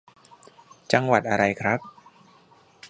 [0.93, 1.79] จังหวัดอะไรครับ